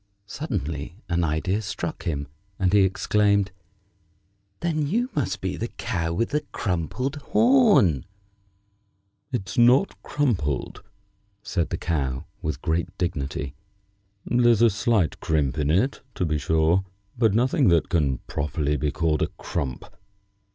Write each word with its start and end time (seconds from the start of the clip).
Suddenly 0.25 0.95
an 1.09 1.23
idea 1.23 1.61
struck 1.61 2.05
him, 2.05 2.27
and 2.57 2.73
he 2.73 2.79
exclaimed: 2.79 3.51
"Then 4.61 4.87
you 4.87 5.11
must 5.13 5.41
be 5.41 5.57
the 5.57 5.67
Cow 5.67 6.11
with 6.11 6.33
a 6.33 6.39
crumpled 6.51 7.17
horn!" 7.17 8.07
"It's 9.31 9.59
not 9.59 10.01
crumpled," 10.01 10.81
said 11.43 11.69
the 11.69 11.77
Cow, 11.77 12.25
with 12.41 12.63
great 12.63 12.97
dignity. 12.97 13.53
"There's 14.25 14.63
a 14.63 14.71
slight 14.71 15.19
crimp 15.19 15.59
in 15.59 15.69
it, 15.69 16.01
to 16.15 16.25
be 16.25 16.39
sure, 16.39 16.83
but 17.15 17.35
nothing 17.35 17.67
that 17.67 17.89
can 17.89 18.17
properly 18.25 18.77
be 18.77 18.89
called 18.89 19.21
a 19.21 19.27
crump. 19.27 19.85